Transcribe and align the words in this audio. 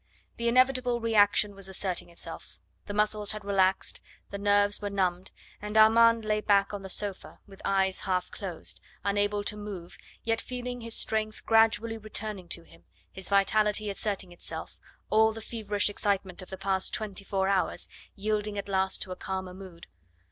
The 0.37 0.47
inevitable 0.47 0.99
reaction 0.99 1.53
was 1.53 1.67
asserting 1.69 2.09
itself; 2.09 2.57
the 2.87 2.93
muscles 2.95 3.33
had 3.33 3.45
relaxed, 3.45 4.01
the 4.31 4.39
nerves 4.39 4.81
were 4.81 4.89
numbed, 4.89 5.29
and 5.61 5.77
Armand 5.77 6.25
lay 6.25 6.41
back 6.41 6.73
on 6.73 6.81
the 6.81 6.89
sofa 6.89 7.39
with 7.45 7.61
eyes 7.63 7.99
half 7.99 8.31
closed, 8.31 8.81
unable 9.03 9.43
to 9.43 9.55
move, 9.55 9.99
yet 10.23 10.41
feeling 10.41 10.81
his 10.81 10.95
strength 10.95 11.45
gradually 11.45 11.99
returning 11.99 12.47
to 12.49 12.63
him, 12.63 12.83
his 13.11 13.29
vitality 13.29 13.91
asserting 13.91 14.31
itself, 14.31 14.75
all 15.11 15.33
the 15.33 15.39
feverish 15.39 15.87
excitement 15.87 16.41
of 16.41 16.49
the 16.49 16.57
past 16.57 16.95
twenty 16.95 17.23
four 17.23 17.47
hours 17.47 17.87
yielding 18.15 18.57
at 18.57 18.67
last 18.67 19.03
to 19.03 19.11
a 19.11 19.15
calmer 19.15 19.53
mood. 19.53 19.85